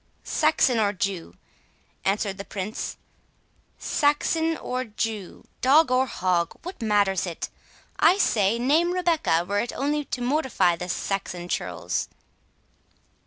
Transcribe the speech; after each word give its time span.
"Saxon 0.23 0.79
or 0.79 0.93
Jew," 0.93 1.35
answered 2.03 2.39
the 2.39 2.43
Prince, 2.43 2.97
"Saxon 3.77 4.57
or 4.57 4.83
Jew, 4.83 5.43
dog 5.61 5.91
or 5.91 6.07
hog, 6.07 6.57
what 6.63 6.81
matters 6.81 7.27
it? 7.27 7.49
I 7.99 8.17
say, 8.17 8.57
name 8.57 8.93
Rebecca, 8.93 9.45
were 9.47 9.59
it 9.59 9.73
only 9.75 10.03
to 10.05 10.21
mortify 10.23 10.75
the 10.75 10.89
Saxon 10.89 11.47
churls." 11.47 12.09